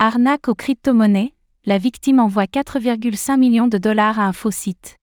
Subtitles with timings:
[0.00, 4.96] Arnaque aux crypto-monnaies, la victime envoie 4,5 millions de dollars à un faux site.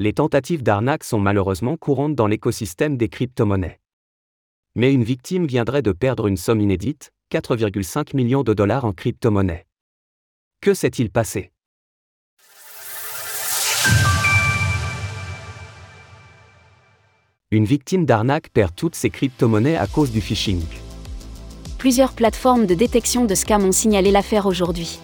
[0.00, 3.78] Les tentatives d'arnaque sont malheureusement courantes dans l'écosystème des crypto-monnaies.
[4.74, 9.66] Mais une victime viendrait de perdre une somme inédite, 4,5 millions de dollars en crypto-monnaies.
[10.60, 11.52] Que s'est-il passé?
[17.52, 20.60] Une victime d'arnaque perd toutes ses crypto-monnaies à cause du phishing.
[21.82, 25.00] Plusieurs plateformes de détection de scam ont signalé l'affaire aujourd'hui.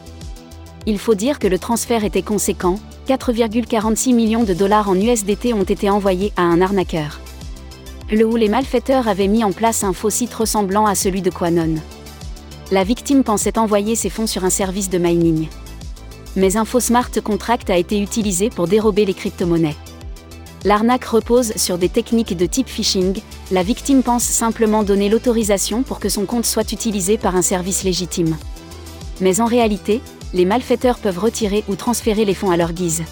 [0.86, 2.78] Il faut dire que le transfert était conséquent,
[3.09, 7.19] 4,46 millions de dollars en USDT ont été envoyés à un arnaqueur.
[8.12, 11.30] Le où les malfaiteurs avaient mis en place un faux site ressemblant à celui de
[11.30, 11.74] Quanon.
[12.70, 15.48] La victime pensait envoyer ses fonds sur un service de mining.
[16.36, 19.74] Mais un faux smart contract a été utilisé pour dérober les crypto-monnaies.
[20.65, 23.21] L'arnaque repose sur des techniques de type phishing,
[23.53, 27.84] la victime pense simplement donner l'autorisation pour que son compte soit utilisé par un service
[27.84, 28.37] légitime.
[29.21, 30.01] Mais en réalité,
[30.34, 33.05] les malfaiteurs peuvent retirer ou transférer les fonds à leur guise.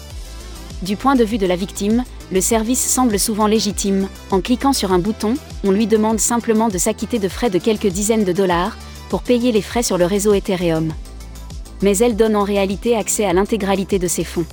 [0.81, 4.91] Du point de vue de la victime, le service semble souvent légitime, en cliquant sur
[4.91, 8.77] un bouton, on lui demande simplement de s'acquitter de frais de quelques dizaines de dollars,
[9.09, 10.91] pour payer les frais sur le réseau Ethereum.
[11.81, 14.45] Mais elle donne en réalité accès à l'intégralité de ses fonds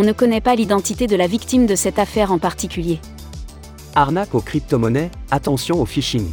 [0.00, 3.00] on ne connaît pas l'identité de la victime de cette affaire en particulier.
[3.94, 6.30] Arnaque aux crypto-monnaies, attention au phishing.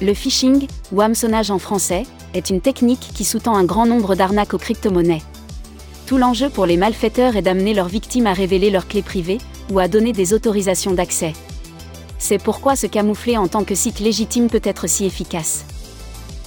[0.00, 4.54] Le phishing, ou hameçonnage en français, est une technique qui sous-tend un grand nombre d'arnaques
[4.54, 5.20] aux crypto-monnaies.
[6.06, 9.38] Tout l'enjeu pour les malfaiteurs est d'amener leurs victimes à révéler leurs clés privées,
[9.70, 11.34] ou à donner des autorisations d'accès.
[12.18, 15.66] C'est pourquoi se camoufler en tant que site légitime peut être si efficace.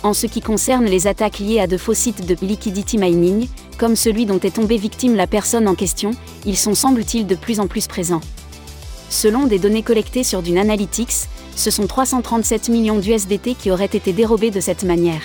[0.02, 3.48] En ce qui concerne les attaques liées à de faux sites de liquidity mining,
[3.80, 6.12] comme celui dont est tombée victime la personne en question,
[6.46, 8.22] ils sont semble-t-il de plus en plus présents.
[9.10, 14.14] Selon des données collectées sur Dune Analytics, ce sont 337 millions d'USDT qui auraient été
[14.14, 15.22] dérobés de cette manière.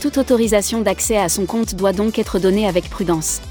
[0.00, 3.42] Toute autorisation d'accès à son compte doit donc être donnée avec prudence.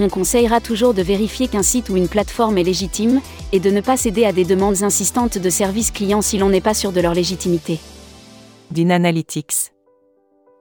[0.00, 3.20] On conseillera toujours de vérifier qu'un site ou une plateforme est légitime,
[3.52, 6.60] et de ne pas céder à des demandes insistantes de services clients si l'on n'est
[6.60, 7.78] pas sûr de leur légitimité.
[8.76, 9.75] Analytics.